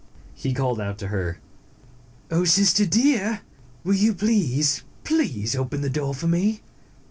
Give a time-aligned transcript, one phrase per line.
[0.33, 1.37] He called out to her,
[2.31, 3.41] "Oh, Sister Deer,
[3.83, 6.61] will you please, please, open the door for me?"